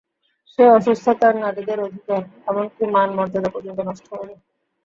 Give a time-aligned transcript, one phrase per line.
[0.59, 4.41] যে অসুস্থতায় নারীদের অধিকার, এমনকি মান মর্যাদা পর্যন্ত নষ্ট হয়ে যায়।